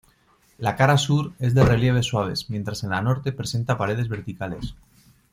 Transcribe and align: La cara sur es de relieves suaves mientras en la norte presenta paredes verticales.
La 0.57 0.75
cara 0.75 0.97
sur 0.97 1.35
es 1.37 1.53
de 1.53 1.63
relieves 1.63 2.07
suaves 2.07 2.49
mientras 2.49 2.83
en 2.83 2.89
la 2.89 3.03
norte 3.03 3.33
presenta 3.33 3.77
paredes 3.77 4.09
verticales. 4.09 4.73